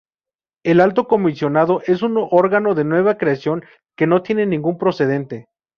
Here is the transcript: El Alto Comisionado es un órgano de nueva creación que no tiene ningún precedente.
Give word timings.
El 0.63 0.81
Alto 0.81 1.07
Comisionado 1.07 1.83
es 1.85 2.01
un 2.01 2.15
órgano 2.17 2.73
de 2.73 2.83
nueva 2.83 3.19
creación 3.19 3.63
que 3.95 4.07
no 4.07 4.23
tiene 4.23 4.47
ningún 4.47 4.79
precedente. 4.79 5.45